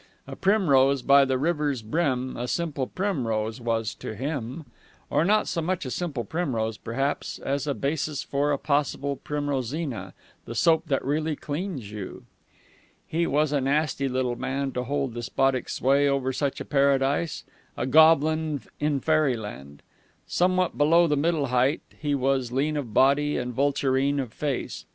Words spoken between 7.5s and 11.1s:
a basis for a possible Primrosina, the Soap that